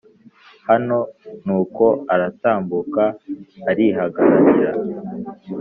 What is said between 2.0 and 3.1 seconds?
aratambuka